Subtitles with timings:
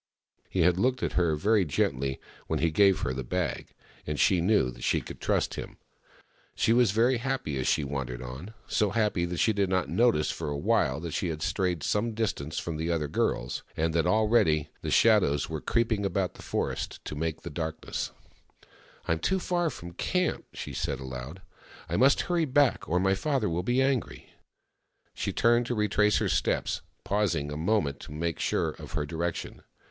[0.49, 3.71] He had looked at her very gently when he gave her the bag,
[4.07, 5.77] and she knew that she could trust him.
[6.55, 10.31] She was very happy as she wandered on— so happy that she did not notice
[10.31, 14.07] for a while that she had strayed some distance from the other girls, and that
[14.07, 17.05] already THE MAIDEN WHO FOUND THE MOON 141 the shadows were creeping about the forest
[17.05, 18.11] to make the darkness."
[19.07, 21.43] I am too far from camp," she said aloud."
[21.87, 24.33] I must hurry back, or my father will be angry."
[25.13, 29.61] She turned to retrace her steps, pausing a moment to make sure of her direction.